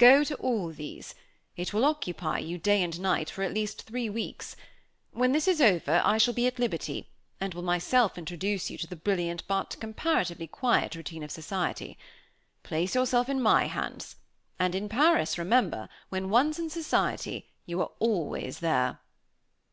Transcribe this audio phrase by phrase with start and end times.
[0.00, 1.14] Go to all these.
[1.56, 4.56] It will occupy you, day and night, for at least three weeks.
[5.12, 8.88] When this is over, I shall be at liberty, and will myself introduce you to
[8.88, 11.96] the brilliant but comparatively quiet routine of society.
[12.64, 14.16] Place yourself in my hands;
[14.58, 18.98] and in Paris remember, when once in society, you are always there."